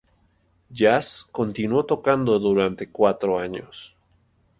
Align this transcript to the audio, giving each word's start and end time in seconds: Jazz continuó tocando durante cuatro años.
Jazz 0.71 1.27
continuó 1.31 1.85
tocando 1.85 2.39
durante 2.39 2.89
cuatro 2.89 3.37
años. 3.37 3.95